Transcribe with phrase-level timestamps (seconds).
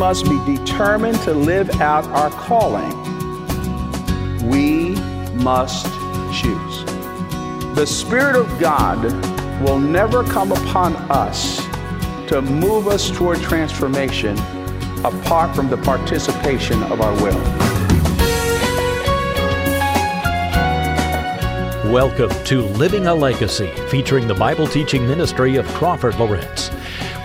[0.00, 2.88] must be determined to live out our calling.
[4.48, 4.94] We
[5.42, 5.84] must
[6.32, 6.84] choose.
[7.74, 9.02] The Spirit of God
[9.62, 11.58] will never come upon us
[12.28, 14.38] to move us toward transformation
[15.04, 17.38] apart from the participation of our will.
[21.92, 26.70] Welcome to Living a Legacy, featuring the Bible teaching ministry of Crawford Loritts.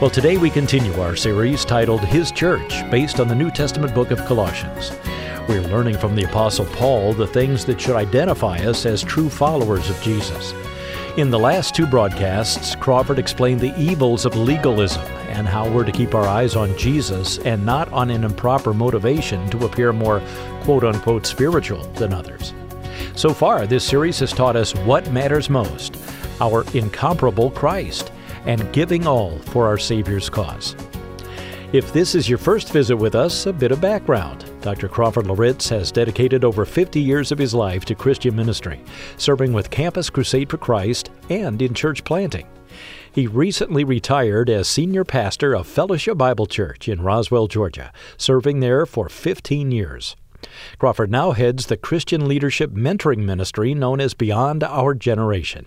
[0.02, 4.12] Well, today we continue our series titled His Church, based on the New Testament book
[4.12, 4.92] of Colossians.
[5.48, 9.90] We're learning from the Apostle Paul the things that should identify us as true followers
[9.90, 10.54] of Jesus.
[11.16, 15.94] In the last two broadcasts, Crawford explained the evils of legalism and how we're to
[15.94, 20.22] keep our eyes on Jesus and not on an improper motivation to appear more
[20.64, 22.54] quote unquote spiritual than others.
[23.16, 25.96] So far, this series has taught us what matters most
[26.42, 28.12] our incomparable Christ
[28.46, 30.76] and giving all for our Savior's cause.
[31.74, 34.46] If this is your first visit with us, a bit of background.
[34.62, 34.88] Dr.
[34.88, 38.82] Crawford Loritts has dedicated over 50 years of his life to Christian ministry,
[39.18, 42.48] serving with Campus Crusade for Christ and in church planting.
[43.12, 48.86] He recently retired as senior pastor of Fellowship Bible Church in Roswell, Georgia, serving there
[48.86, 50.16] for 15 years.
[50.78, 55.66] Crawford now heads the Christian Leadership Mentoring Ministry known as Beyond Our Generation.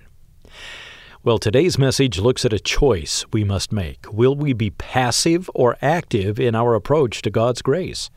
[1.28, 4.06] Well, today's message looks at a choice we must make.
[4.10, 8.08] Will we be passive or active in our approach to God's grace?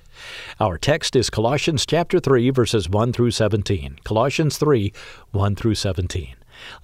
[0.61, 3.99] Our text is Colossians chapter 3 verses 1 through 17.
[4.05, 4.93] Colossians 3
[5.31, 6.35] 1 through 17.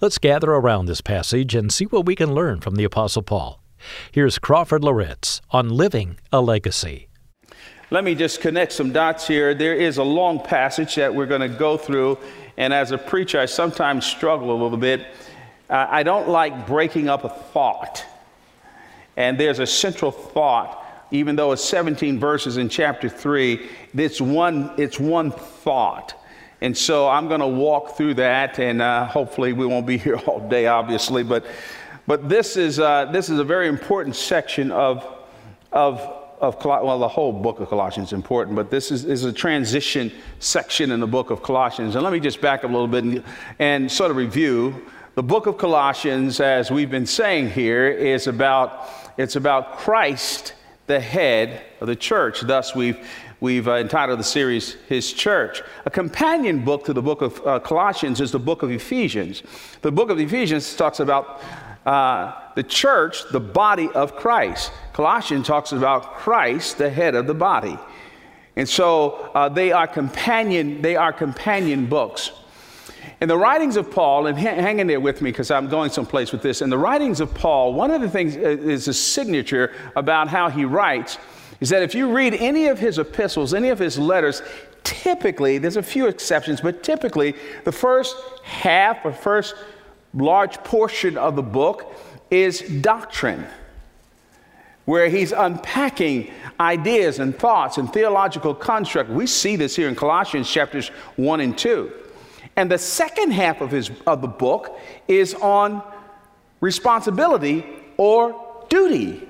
[0.01, 3.63] Let's gather around this passage and see what we can learn from the apostle Paul.
[4.11, 7.07] Here's Crawford Loritts on living a legacy.
[7.89, 9.53] Let me just connect some dots here.
[9.53, 12.17] There is a long passage that we're going to go through,
[12.57, 15.07] and as a preacher, I sometimes struggle a little bit
[15.69, 18.05] uh, I don't like breaking up a thought.
[19.17, 24.71] And there's a central thought, even though it's 17 verses in chapter 3, it's one,
[24.77, 26.13] it's one thought.
[26.61, 30.15] And so I'm going to walk through that, and uh, hopefully we won't be here
[30.27, 31.23] all day, obviously.
[31.23, 31.45] But,
[32.05, 35.05] but this, is, uh, this is a very important section of,
[35.71, 35.99] of,
[36.39, 40.11] of well, the whole book of Colossians is important, but this is, is a transition
[40.39, 41.95] section in the book of Colossians.
[41.95, 43.23] And let me just back up a little bit and,
[43.59, 44.85] and sort of review
[45.17, 50.53] the book of Colossians, as we've been saying here, is about it's about Christ,
[50.85, 52.41] the head of the church.
[52.41, 52.99] Thus, we've
[53.39, 57.59] we've uh, entitled the series "His Church." A companion book to the book of uh,
[57.61, 59.41] Colossians is the book of Ephesians.
[59.81, 61.41] The book of Ephesians talks about
[61.87, 64.71] uh, the church, the body of Christ.
[64.93, 67.79] Colossians talks about Christ, the head of the body.
[68.55, 70.83] And so uh, they are companion.
[70.83, 72.29] They are companion books.
[73.19, 76.31] In the writings of Paul, and hang in there with me because I'm going someplace
[76.31, 76.61] with this.
[76.61, 80.49] In the writings of Paul, one of the things uh, is a signature about how
[80.49, 81.17] he writes
[81.59, 84.43] is that if you read any of his epistles, any of his letters,
[84.83, 87.33] typically, there's a few exceptions, but typically
[87.63, 89.55] the first half or first
[90.13, 91.95] large portion of the book
[92.29, 93.47] is doctrine,
[94.85, 99.09] where he's unpacking ideas and thoughts and theological construct.
[99.09, 101.91] We see this here in Colossians chapters 1 and 2.
[102.57, 105.83] And the second half of, his, of the book is on
[106.59, 107.63] responsibility
[107.97, 109.27] or duty.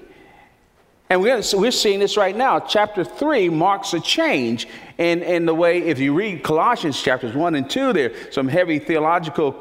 [1.09, 2.59] And we're, so we're seeing this right now.
[2.59, 4.67] Chapter 3 marks a change
[4.97, 8.79] in, in the way, if you read Colossians chapters 1 and 2, there some heavy
[8.79, 9.51] theological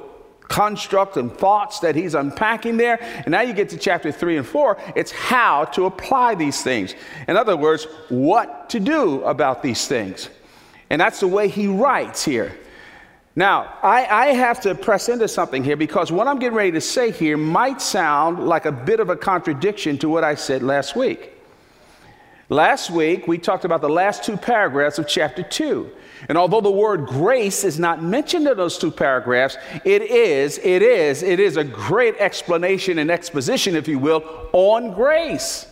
[0.43, 3.00] construct and thoughts that he's unpacking there.
[3.03, 6.94] And now you get to chapter 3 and 4, it's how to apply these things.
[7.26, 10.31] In other words, what to do about these things.
[10.88, 12.56] And that's the way he writes here.
[13.39, 16.81] Now, I, I, have to press into something here because what I'm getting ready to
[16.81, 20.97] say here might sound like a bit of a contradiction to what I said last
[20.97, 21.33] week.
[22.49, 25.91] Last week, we talked about the last two paragraphs of chapter 2.
[26.31, 30.81] And although the word grace is not mentioned in those two paragraphs, it is, it
[30.81, 35.67] is, it is a great explanation and exposition, if you will, on grace.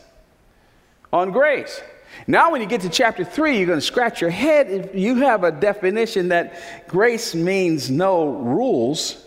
[1.15, 1.81] On grace.
[2.27, 4.71] Now, when you get to chapter 3, you're going to scratch your head.
[4.71, 9.25] If you have a definition that grace means no rules,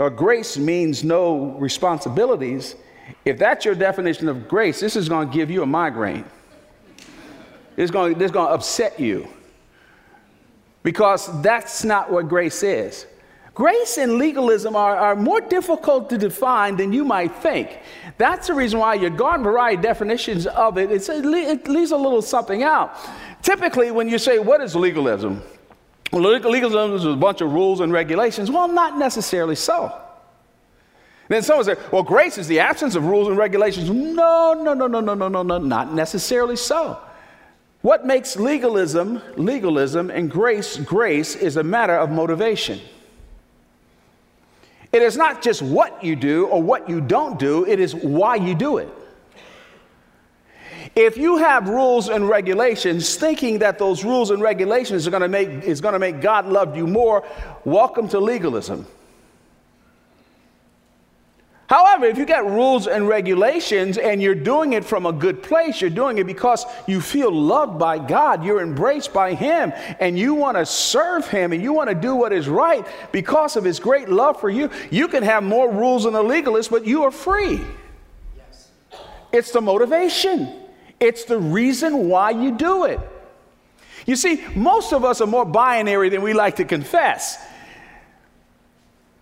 [0.00, 2.74] or grace means no responsibilities.
[3.24, 6.24] If that's your definition of grace, this is going to give you a migraine.
[7.76, 9.28] It's going, it's going to upset you.
[10.82, 13.06] Because that's not what grace is.
[13.60, 17.80] Grace and legalism are, are more difficult to define than you might think.
[18.16, 22.62] That's the reason why your garden variety definitions of it, it leaves a little something
[22.62, 22.96] out.
[23.42, 25.42] Typically, when you say, What is legalism?
[26.10, 28.50] Legalism is a bunch of rules and regulations.
[28.50, 29.94] Well, not necessarily so.
[31.28, 33.90] Then someone said, well, grace is the absence of rules and regulations.
[33.90, 36.98] No, no, no, no, no, no, no, no, not necessarily so.
[37.82, 42.80] What makes legalism legalism and grace grace is a matter of motivation.
[44.92, 48.36] It is not just what you do or what you don't do, it is why
[48.36, 48.88] you do it.
[50.96, 55.28] If you have rules and regulations thinking that those rules and regulations are going to
[55.28, 57.24] make is going to make God love you more,
[57.64, 58.86] welcome to legalism.
[61.70, 65.80] However, if you got rules and regulations and you're doing it from a good place,
[65.80, 70.34] you're doing it because you feel loved by God, you're embraced by Him, and you
[70.34, 73.78] want to serve Him and you want to do what is right because of His
[73.78, 77.12] great love for you, you can have more rules than a legalist, but you are
[77.12, 77.60] free.
[78.36, 78.70] Yes.
[79.30, 80.52] It's the motivation,
[80.98, 82.98] it's the reason why you do it.
[84.06, 87.38] You see, most of us are more binary than we like to confess.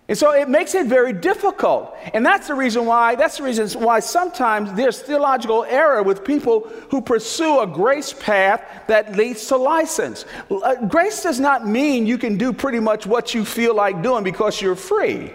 [0.09, 1.95] And so it makes it very difficult.
[2.15, 6.61] And that's the reason why, that's the reason why sometimes there's theological error with people
[6.89, 10.25] who pursue a grace path that leads to license.
[10.49, 14.23] Uh, grace does not mean you can do pretty much what you feel like doing
[14.23, 15.31] because you're free.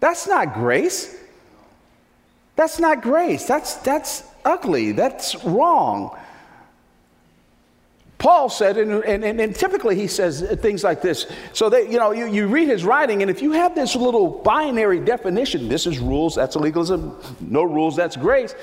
[0.00, 1.14] That's not grace.
[2.56, 3.44] That's not grace.
[3.44, 4.92] That's, that's ugly.
[4.92, 6.18] That's wrong.
[8.20, 11.26] Paul said, and, and, and, typically he says things like this.
[11.54, 14.28] So that, you know, you, you read his writing, and if you have this little
[14.28, 18.54] binary definition, this is rules, that's legalism, no rules, that's grace,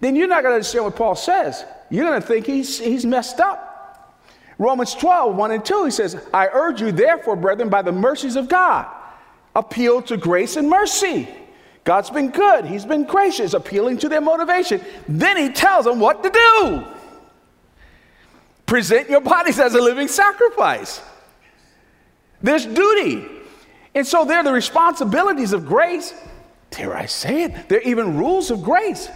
[0.00, 1.64] then you're not going to understand what Paul says.
[1.88, 4.20] You're going to think he's, he's messed up.
[4.58, 8.36] Romans 12, 1 and 2, he says, I urge you, therefore, brethren, by the mercies
[8.36, 8.86] of God,
[9.54, 11.26] appeal to grace and mercy.
[11.84, 14.82] God's been good, he's been gracious, appealing to their motivation.
[15.08, 16.95] Then he tells them what to do.
[18.66, 21.00] Present your bodies as a living sacrifice.
[22.42, 23.26] There's duty.
[23.94, 26.12] And so there are the responsibilities of grace.
[26.70, 27.68] Dare I say it?
[27.68, 29.08] There are even rules of grace.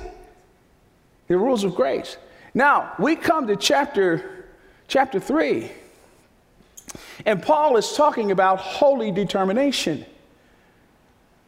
[1.27, 2.17] There are rules of grace.
[2.55, 4.47] Now, we come to chapter,
[4.89, 5.71] chapter 3.
[7.27, 10.07] And Paul is talking about holy determination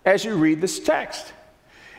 [0.04, 1.32] as you read this text.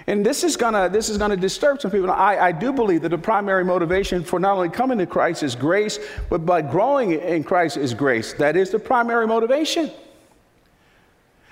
[0.08, 2.12] And this is gonna this is gonna disturb some people.
[2.12, 5.56] I, I do believe that the primary motivation for not only coming to Christ is
[5.56, 8.34] grace, but by growing in Christ is grace.
[8.34, 9.92] That is the primary motivation.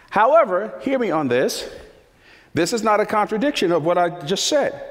[0.09, 1.69] However, hear me on this.
[2.53, 4.88] This is not a contradiction of what I just said.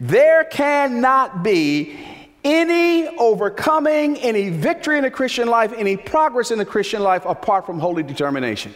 [0.00, 1.98] There cannot be
[2.42, 7.66] any overcoming, any victory in the Christian life, any progress in the Christian life apart
[7.66, 8.74] from holy determination.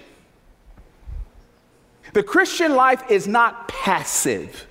[2.16, 4.66] The Christian life is not passive.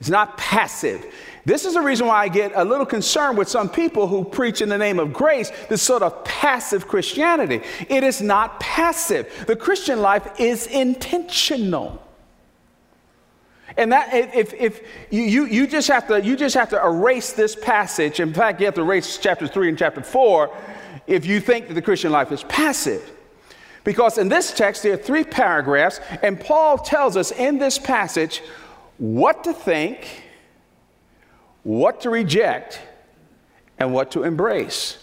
[0.00, 1.04] It's not passive.
[1.44, 4.62] This is the reason why I get a little concerned with some people who preach
[4.62, 7.60] in the name of grace this sort of passive Christianity.
[7.90, 9.44] It is not passive.
[9.46, 12.02] The Christian life is intentional.
[13.76, 14.80] And that if, if
[15.10, 18.20] you, you, you just have to you just have to erase this passage.
[18.20, 20.56] In fact, you have to erase chapter three and chapter four
[21.06, 23.18] if you think that the Christian life is passive.
[23.84, 28.42] Because in this text, there are three paragraphs, and Paul tells us in this passage
[28.98, 30.22] what to think,
[31.64, 32.80] what to reject,
[33.78, 34.98] and what to embrace.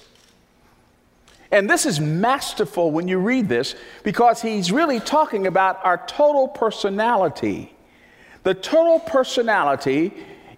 [1.51, 6.47] And this is masterful when you read this because he's really talking about our total
[6.47, 7.73] personality.
[8.43, 10.13] The total personality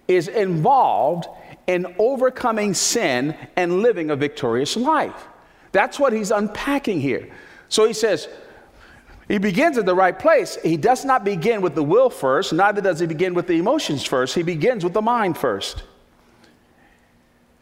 [0.06, 1.26] is involved
[1.66, 5.28] in overcoming sin and living a victorious life.
[5.72, 7.28] That's what he's unpacking here.
[7.72, 8.28] So he says,
[9.28, 10.58] he begins at the right place.
[10.62, 14.04] He does not begin with the will first, neither does he begin with the emotions
[14.04, 14.34] first.
[14.34, 15.82] He begins with the mind first.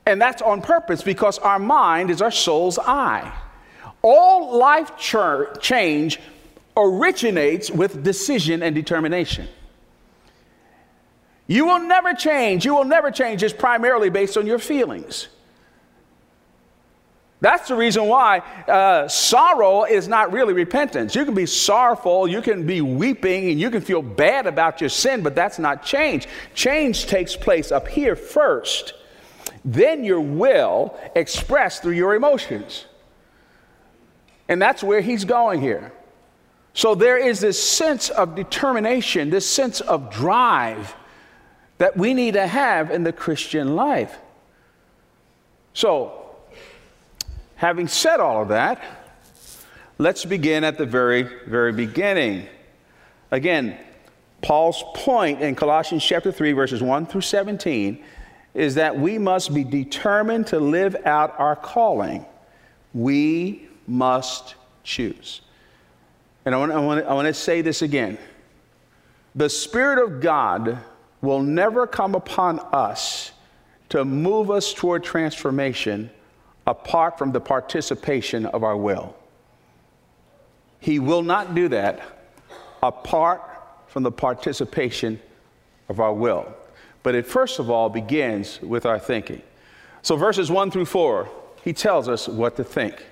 [0.05, 3.33] And that's on purpose because our mind is our soul's eye.
[4.03, 6.19] All life ch- change
[6.77, 9.47] originates with decision and determination.
[11.47, 12.65] You will never change.
[12.65, 15.29] You will never change is primarily based on your feelings.
[17.41, 21.15] That's the reason why uh, sorrow is not really repentance.
[21.15, 24.91] You can be sorrowful, you can be weeping, and you can feel bad about your
[24.91, 26.29] sin, but that's not change.
[26.55, 28.93] Change takes place up here first,
[29.65, 32.85] then your will expressed through your emotions.
[34.49, 35.93] And that's where he's going here.
[36.75, 40.95] So there is this sense of determination, this sense of drive
[41.79, 44.19] that we need to have in the Christian life.
[45.73, 46.20] So,
[47.61, 48.81] Having said all of that,
[49.99, 52.47] let's begin at the very, very beginning.
[53.31, 53.77] Again,
[54.41, 58.03] Paul's point in Colossians chapter 3, verses 1 through 17,
[58.55, 62.25] is that we must be determined to live out our calling.
[62.95, 65.43] We must choose.
[66.47, 68.17] And I want, I, want, I want to say this again.
[69.35, 70.79] The Spirit of God
[71.21, 73.33] will never come upon us
[73.91, 76.09] to move us toward transformation
[76.67, 79.17] apart from the participation of our will.
[80.81, 82.01] He will not do that
[82.83, 83.43] apart
[83.89, 85.21] from the participation
[85.89, 86.55] of our will.
[87.03, 89.43] But it first of all begins with our thinking.
[90.03, 91.29] So, verses 1 through 4,
[91.63, 93.05] he tells us what to think.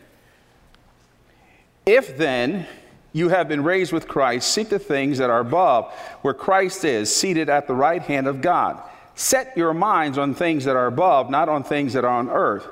[1.85, 2.67] If then
[3.12, 7.14] you have been raised with Christ, seek the things that are above, where Christ is,
[7.14, 8.83] seated at the right hand of God.
[9.14, 12.67] Set your minds on things that are above, not on things that are on earth.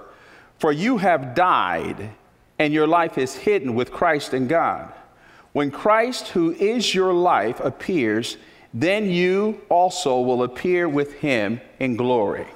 [0.58, 2.10] For you have died,
[2.58, 4.92] and your life is hidden with Christ in God.
[5.52, 8.36] When Christ, who is your life, appears,
[8.74, 12.46] then you also will appear with him in glory.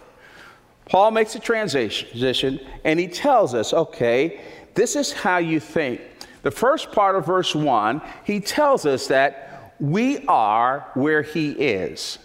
[0.86, 4.40] Paul makes a transition and he tells us, okay,
[4.74, 6.00] this is how you think.
[6.42, 12.18] The first part of verse 1, he tells us that we are where he is.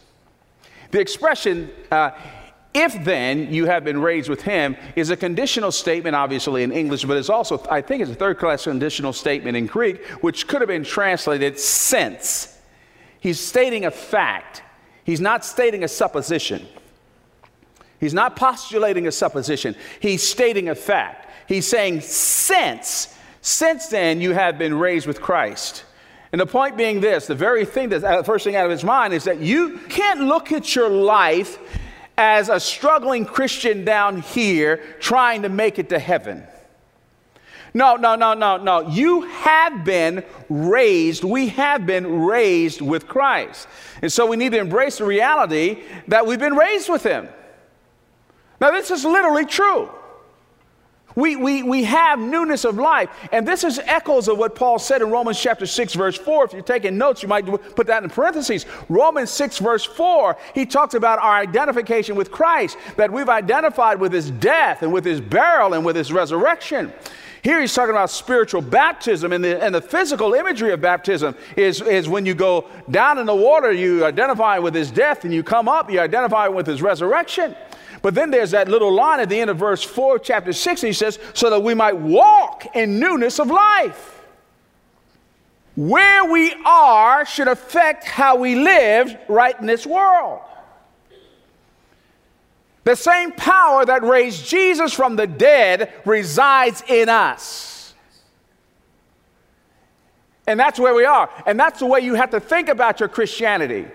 [0.91, 2.11] The expression, uh,
[2.75, 7.05] if then you have been raised with him, is a conditional statement, obviously in English,
[7.05, 10.61] but it's also, I think, it's a third class conditional statement in Greek, which could
[10.61, 12.59] have been translated since.
[13.19, 14.61] He's stating a fact,
[15.05, 16.67] he's not stating a supposition.
[17.97, 21.31] He's not postulating a supposition, he's stating a fact.
[21.47, 25.85] He's saying, since, since then you have been raised with Christ.
[26.31, 28.83] And the point being this the very thing that the first thing out of his
[28.83, 31.57] mind is that you can't look at your life
[32.17, 36.45] as a struggling Christian down here trying to make it to heaven.
[37.73, 38.87] No, no, no, no, no.
[38.89, 41.25] You have been raised.
[41.25, 43.67] We have been raised with Christ.
[44.01, 47.27] And so we need to embrace the reality that we've been raised with Him.
[48.61, 49.89] Now, this is literally true.
[51.15, 53.09] We, we, we have newness of life.
[53.31, 56.45] And this is echoes of what Paul said in Romans chapter 6, verse 4.
[56.45, 58.65] If you're taking notes, you might put that in parentheses.
[58.89, 64.11] Romans 6, verse 4, he talks about our identification with Christ, that we've identified with
[64.11, 66.91] his death and with his burial and with his resurrection.
[67.45, 71.79] Here he's talking about spiritual baptism, and the, and the physical imagery of baptism is,
[71.79, 75.43] is when you go down in the water, you identify with his death, and you
[75.43, 77.55] come up, you identify with his resurrection.
[78.01, 80.87] But then there's that little line at the end of verse 4, chapter 6, and
[80.87, 84.21] he says, so that we might walk in newness of life.
[85.75, 90.41] Where we are should affect how we live right in this world.
[92.85, 97.93] The same power that raised Jesus from the dead resides in us.
[100.47, 101.29] And that's where we are.
[101.47, 103.87] And that's the way you have to think about your Christianity.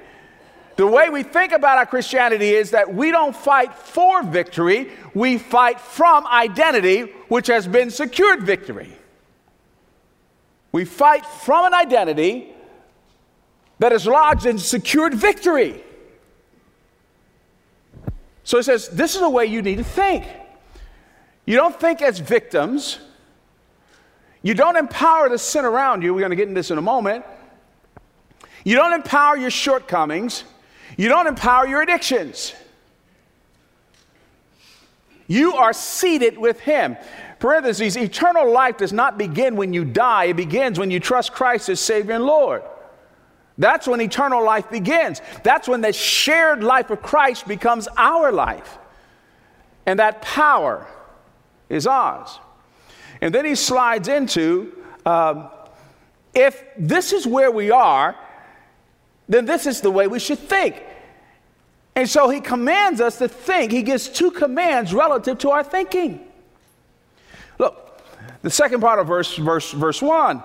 [0.80, 5.36] The way we think about our Christianity is that we don't fight for victory, we
[5.36, 8.90] fight from identity, which has been secured victory.
[10.72, 12.54] We fight from an identity
[13.78, 15.84] that is lodged in secured victory.
[18.44, 20.24] So he says, This is the way you need to think.
[21.44, 23.00] You don't think as victims.
[24.40, 26.14] You don't empower the sin around you.
[26.14, 27.26] We're going to get into this in a moment.
[28.64, 30.44] You don't empower your shortcomings.
[30.96, 32.54] You don't empower your addictions.
[35.26, 36.96] You are seated with Him.
[37.38, 41.68] Parentheses, eternal life does not begin when you die, it begins when you trust Christ
[41.68, 42.62] as Savior and Lord.
[43.56, 45.20] That's when eternal life begins.
[45.44, 48.78] That's when the shared life of Christ becomes our life.
[49.86, 50.86] And that power
[51.68, 52.38] is ours.
[53.20, 55.48] And then he slides into um,
[56.34, 58.16] if this is where we are,
[59.30, 60.82] then this is the way we should think.
[61.94, 63.70] And so he commands us to think.
[63.70, 66.20] He gives two commands relative to our thinking.
[67.56, 68.02] Look,
[68.42, 70.42] the second part of verse, verse, verse 1,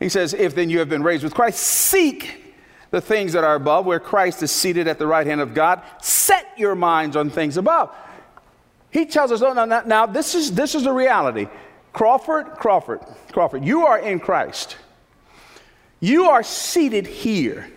[0.00, 2.54] he says, If then you have been raised with Christ, seek
[2.90, 5.82] the things that are above, where Christ is seated at the right hand of God.
[6.00, 7.94] Set your minds on things above.
[8.90, 11.48] He tells us, oh, no, no, now this is, this is the reality.
[11.92, 14.76] Crawford, Crawford, Crawford, you are in Christ.
[16.00, 17.70] You are seated here.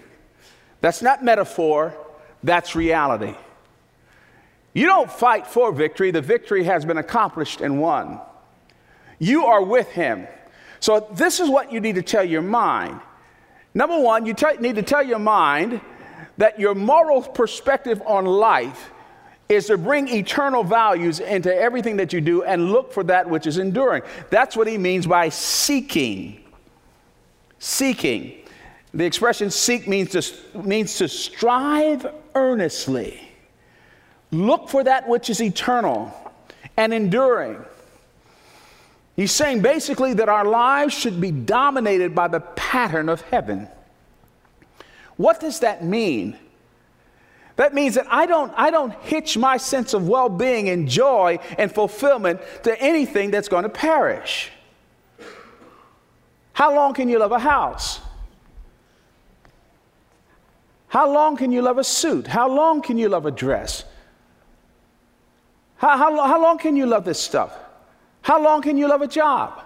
[0.85, 1.97] That's not metaphor,
[2.43, 3.33] that's reality.
[4.75, 8.19] You don't fight for victory, the victory has been accomplished and won.
[9.17, 10.27] You are with Him.
[10.79, 12.99] So, this is what you need to tell your mind.
[13.73, 15.81] Number one, you t- need to tell your mind
[16.37, 18.91] that your moral perspective on life
[19.49, 23.47] is to bring eternal values into everything that you do and look for that which
[23.47, 24.03] is enduring.
[24.29, 26.43] That's what he means by seeking.
[27.57, 28.44] Seeking.
[28.95, 33.29] The expression seek means to, means to strive earnestly.
[34.31, 36.13] Look for that which is eternal
[36.77, 37.63] and enduring.
[39.17, 43.67] He's saying basically that our lives should be dominated by the pattern of heaven.
[45.17, 46.37] What does that mean?
[47.57, 51.39] That means that I don't, I don't hitch my sense of well being and joy
[51.57, 54.51] and fulfillment to anything that's going to perish.
[56.53, 57.99] How long can you love a house?
[60.95, 62.25] How long can you love a suit?
[62.25, 63.83] How long can you love a dress?
[65.75, 67.53] How, how, how long can you love this stuff?
[68.21, 69.61] How long can you love a job?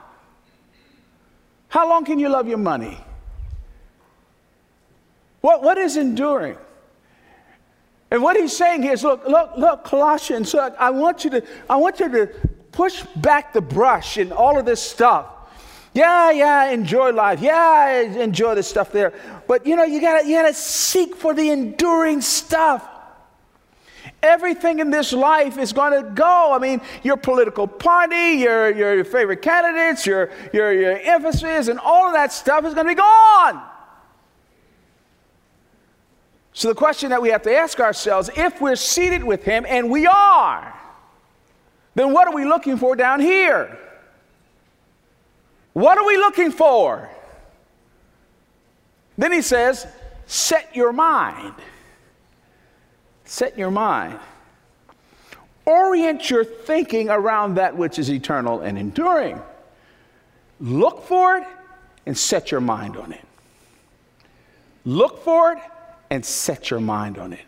[1.68, 2.98] How long can you love your money?
[5.42, 6.58] What, what is enduring?
[8.10, 11.44] And what he's saying here is look, look, look, Colossians, look, I want you to,
[11.70, 12.26] I want you to
[12.72, 15.28] push back the brush and all of this stuff.
[15.94, 17.42] Yeah, yeah, enjoy life.
[17.42, 19.14] Yeah, enjoy the stuff there.
[19.48, 22.88] But you know, you gotta, you gotta seek for the enduring stuff.
[24.22, 26.54] Everything in this life is going to go.
[26.54, 32.08] I mean, your political party, your, your favorite candidates, your, your, your emphasis, and all
[32.08, 33.64] of that stuff is going to be gone.
[36.52, 39.90] So, the question that we have to ask ourselves if we're seated with Him, and
[39.90, 40.78] we are,
[41.96, 43.80] then what are we looking for down here?
[45.80, 47.10] What are we looking for?
[49.18, 49.88] Then He says,
[50.26, 51.54] set your mind.
[53.24, 54.20] Set your mind.
[55.64, 59.42] Orient your thinking around that which is eternal and enduring.
[60.60, 61.48] Look for it
[62.06, 63.26] and set your mind on it.
[64.84, 65.60] Look for it
[66.10, 67.46] and set your mind on it.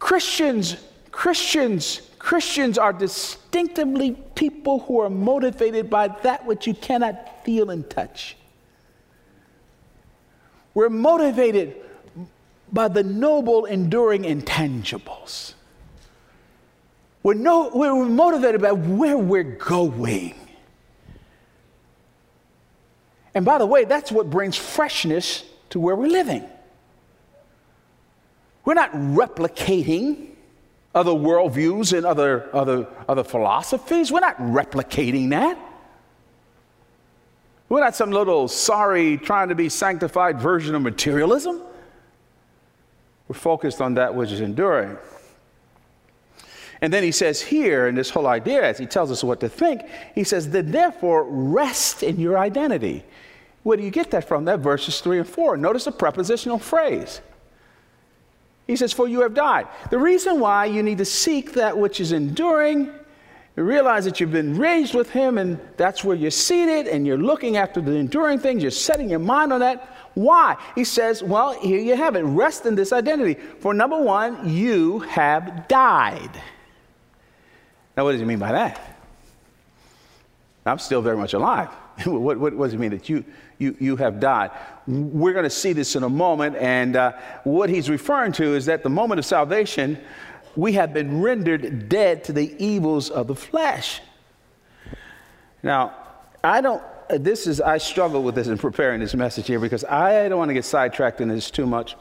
[0.00, 0.76] Christians,
[1.10, 7.88] Christians, Christians are distinctively people who are motivated by that which you cannot feel and
[7.88, 8.36] touch.
[10.74, 11.76] We're motivated
[12.70, 15.54] by the noble, enduring intangibles.
[17.22, 20.34] We're, no, we're motivated by where we're going.
[23.34, 26.44] And by the way, that's what brings freshness to where we're living.
[28.66, 30.29] We're not replicating
[30.94, 34.10] other worldviews and other, other, other philosophies.
[34.10, 35.58] We're not replicating that.
[37.68, 41.62] We're not some little sorry, trying to be sanctified version of materialism.
[43.28, 44.98] We're focused on that which is enduring.
[46.80, 49.48] And then he says here, in this whole idea, as he tells us what to
[49.48, 49.82] think,
[50.14, 53.04] he says, then therefore rest in your identity.
[53.62, 54.46] Where do you get that from?
[54.46, 55.56] That verses 3 and 4.
[55.56, 57.20] Notice the prepositional phrase.
[58.70, 59.66] He says, For you have died.
[59.90, 62.92] The reason why you need to seek that which is enduring,
[63.56, 67.56] realize that you've been raised with Him, and that's where you're seated, and you're looking
[67.56, 69.96] after the enduring things, you're setting your mind on that.
[70.14, 70.56] Why?
[70.76, 72.22] He says, Well, here you have it.
[72.22, 73.34] Rest in this identity.
[73.58, 76.30] For number one, you have died.
[77.96, 78.98] Now, what does he mean by that?
[80.64, 81.68] I'm still very much alive.
[82.04, 83.24] what, what, what, does it mean that you,
[83.60, 84.50] you, you have died?
[84.88, 86.56] We're going to see this in a moment.
[86.56, 87.12] And uh,
[87.44, 89.98] what he's referring to is that the moment of salvation,
[90.56, 94.00] we have been rendered dead to the evils of the flesh.
[95.62, 95.94] Now,
[96.42, 100.28] I don't, this is, I struggle with this in preparing this message here because I
[100.28, 101.96] don't want to get sidetracked in this too much.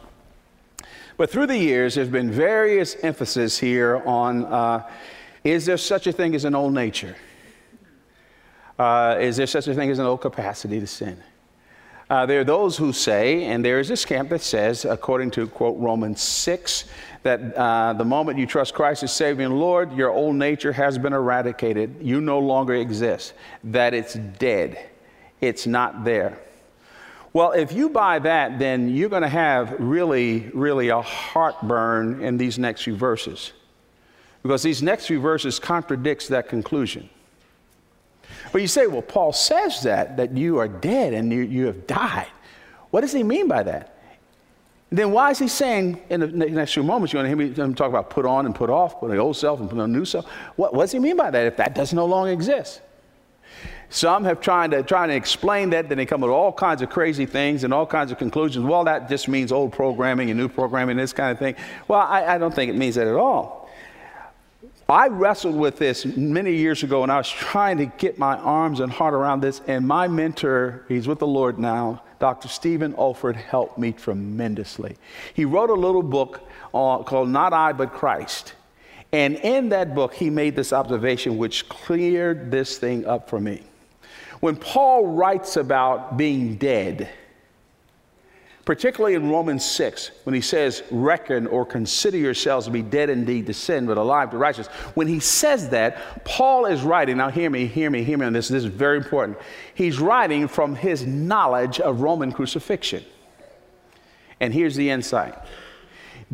[1.18, 4.90] But through the years, there's been various emphasis here on uh,
[5.44, 7.16] is there such a thing as an old nature?
[8.78, 11.22] Uh, is there such a thing as an old capacity to sin?
[12.10, 15.48] Uh, there are those who say, and there is this camp that says, according to
[15.48, 16.86] quote Romans 6,
[17.22, 20.98] that uh, the moment you trust Christ as Savior and Lord, your old nature has
[20.98, 21.98] been eradicated.
[22.02, 24.90] You no longer exist, that it's dead,
[25.40, 26.40] it's not there.
[27.32, 32.38] Well, if you buy that, then you're going to have really, really a heartburn in
[32.38, 33.54] these next few verses.
[34.42, 37.08] Because these next few verses contradicts that conclusion.
[38.52, 41.88] But you say, well, Paul says that, that you are dead and you, you have
[41.88, 42.28] died.
[42.92, 43.96] What does he mean by that?
[44.92, 47.74] Then why is he saying in the next few moments, you're going to hear me
[47.76, 49.92] talk about put on and put off, put on the old self and put on
[49.92, 50.26] the new self?
[50.56, 52.82] What, what does he mean by that if that does no longer exist?
[53.90, 56.90] Some have tried to, trying to explain that, then they come with all kinds of
[56.90, 58.64] crazy things and all kinds of conclusions.
[58.66, 61.56] Well, that just means old programming and new programming, this kind of thing.
[61.88, 63.59] Well, I, I don't think it means that at all.
[64.90, 68.80] I wrestled with this many years ago and I was trying to get my arms
[68.80, 69.62] and heart around this.
[69.68, 72.48] And my mentor, he's with the Lord now, Dr.
[72.48, 74.98] Stephen Olford, helped me tremendously.
[75.36, 76.42] He wrote a little book
[76.74, 78.56] uh, called Not I, but Christ.
[79.12, 83.62] And in that book, he made this observation which cleared this thing up for me.
[84.40, 87.10] When Paul writes about being dead,
[88.70, 93.48] particularly in Romans 6, when he says, reckon or consider yourselves to be dead indeed
[93.48, 94.68] to sin, but alive to righteousness.
[94.94, 98.34] When he says that, Paul is writing, now hear me, hear me, hear me on
[98.34, 99.40] this, this is very important.
[99.74, 103.04] He's writing from his knowledge of Roman crucifixion.
[104.40, 105.34] And here's the insight.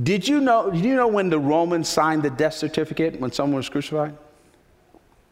[0.04, 3.56] Did you know, did you know when the Romans signed the death certificate when someone
[3.56, 4.14] was crucified?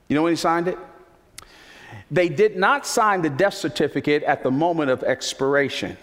[0.07, 0.77] You know when he signed it?
[2.09, 5.97] They did not sign the death certificate at the moment of expiration.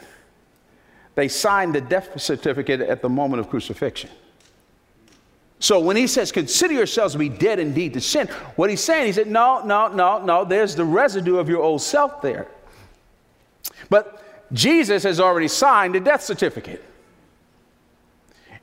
[1.21, 4.09] They signed the death certificate at the moment of crucifixion.
[5.59, 9.05] So when he says, consider yourselves to be dead indeed to sin, what he's saying,
[9.05, 12.49] he said, no, no, no, no, there's the residue of your old self there.
[13.91, 16.83] But Jesus has already signed the death certificate.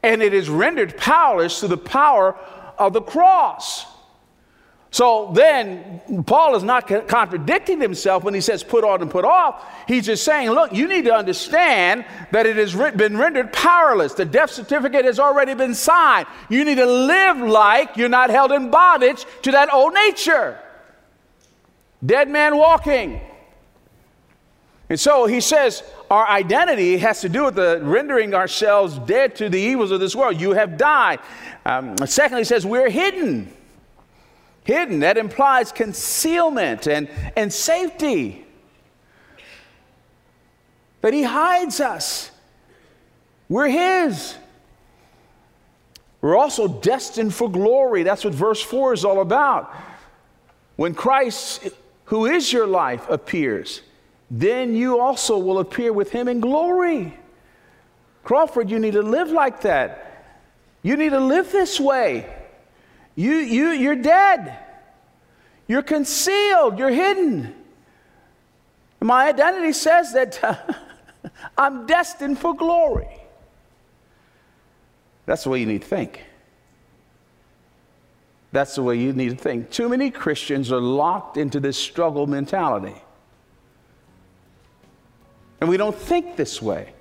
[0.02, 2.36] And it is rendered powerless through the power
[2.80, 3.86] of the cross.
[4.90, 9.66] So then, Paul is not contradicting himself when he says put on and put off.
[9.88, 14.14] He's just saying, look, you need to understand that it has been rendered powerless.
[14.14, 16.28] The death certificate has already been signed.
[16.50, 20.58] You need to live like you're not held in bondage to that old nature.
[22.06, 23.20] Dead man walking.
[24.90, 29.50] And so he says, our identity has to do with the rendering ourselves dead to
[29.50, 30.40] the evils of this world.
[30.40, 31.20] You have died.
[31.66, 33.52] Um, secondly, he says, we're hidden
[34.68, 35.00] hidden.
[35.00, 38.46] That implies concealment and, and safety.
[41.02, 42.30] That He hides us.
[43.48, 44.36] We're His.
[46.22, 48.04] We're also destined for glory.
[48.04, 49.74] That's what verse 4 is all about.
[50.76, 51.70] When Christ,
[52.06, 53.82] who is your life, appears,
[54.30, 57.18] then you also will appear with Him in glory.
[58.26, 60.26] Crawford, you need to live like that.
[60.84, 62.37] You need to live this way.
[63.18, 64.60] You, you, you're dead.
[65.68, 66.78] You're concealed.
[66.78, 67.54] You're hidden.
[69.02, 70.40] My identity says that
[71.58, 73.10] I'm destined for glory.
[75.26, 76.24] That's the way you need to think.
[78.52, 79.72] That's the way you need to think.
[79.72, 82.96] Too many Christians are locked into this struggle mentality.
[85.60, 86.94] And we don't think this way.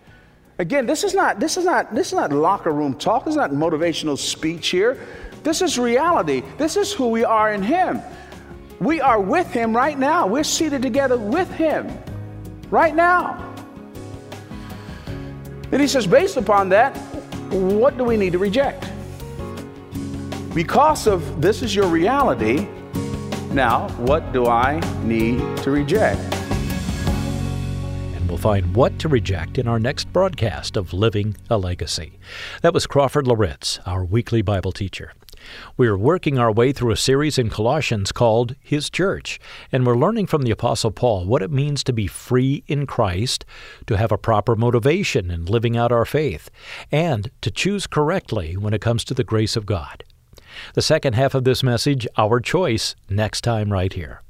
[0.58, 3.26] Again, this is not this is not this is not locker room talk.
[3.26, 4.98] This is not motivational speech here.
[5.46, 6.42] This is reality.
[6.58, 8.02] This is who we are in Him.
[8.80, 10.26] We are with Him right now.
[10.26, 11.86] We're seated together with Him
[12.68, 13.54] right now.
[15.70, 16.96] And He says, based upon that,
[17.52, 18.90] what do we need to reject?
[20.52, 22.66] Because of this is your reality,
[23.52, 26.18] now what do I need to reject?
[28.16, 32.18] And we'll find what to reject in our next broadcast of Living a Legacy.
[32.62, 35.12] That was Crawford Loritts, our weekly Bible teacher.
[35.76, 39.38] We are working our way through a series in Colossians called His Church,
[39.70, 43.44] and we're learning from the Apostle Paul what it means to be free in Christ,
[43.86, 46.50] to have a proper motivation in living out our faith,
[46.90, 50.04] and to choose correctly when it comes to the grace of God.
[50.74, 54.22] The second half of this message, Our Choice, next time right here.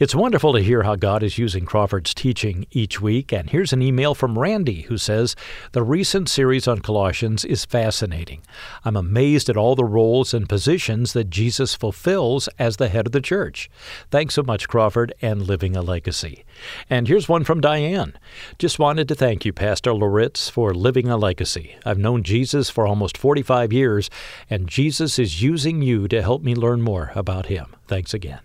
[0.00, 3.34] It's wonderful to hear how God is using Crawford's teaching each week.
[3.34, 5.36] And here's an email from Randy who says
[5.72, 8.40] The recent series on Colossians is fascinating.
[8.82, 13.12] I'm amazed at all the roles and positions that Jesus fulfills as the head of
[13.12, 13.68] the church.
[14.10, 16.46] Thanks so much, Crawford, and living a legacy.
[16.88, 18.14] And here's one from Diane.
[18.58, 21.76] Just wanted to thank you, Pastor Loritts, for living a legacy.
[21.84, 24.08] I've known Jesus for almost 45 years,
[24.48, 27.76] and Jesus is using you to help me learn more about him.
[27.86, 28.40] Thanks again.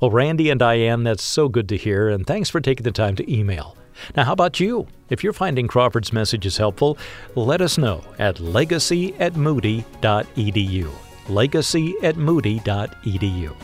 [0.00, 3.16] Well, Randy and Diane, that's so good to hear, and thanks for taking the time
[3.16, 3.76] to email.
[4.16, 4.86] Now, how about you?
[5.10, 6.98] If you're finding Crawford's messages helpful,
[7.34, 10.90] let us know at legacy at moody.edu.
[11.28, 13.54] Legacy at moody.edu.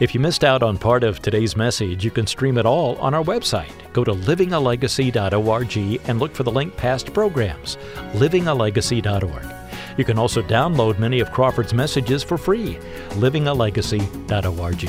[0.00, 3.12] If you missed out on part of today's message, you can stream it all on
[3.12, 3.70] our website.
[3.92, 7.76] Go to livingalegacy.org and look for the link past programs.
[8.14, 9.59] livingalegacy.org.
[10.00, 12.78] You can also download many of Crawford's messages for free.
[13.10, 14.88] livingalegacy.org.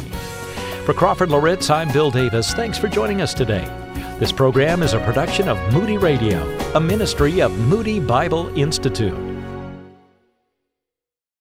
[0.85, 2.53] For Crawford Loritts, I'm Bill Davis.
[2.53, 3.65] Thanks for joining us today.
[4.19, 6.39] This program is a production of Moody Radio,
[6.75, 9.30] a ministry of Moody Bible Institute.